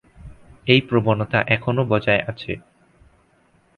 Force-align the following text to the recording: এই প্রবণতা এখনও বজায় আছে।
এই 0.67 0.81
প্রবণতা 0.81 1.39
এখনও 1.47 1.83
বজায় 1.85 2.23
আছে। 2.27 2.51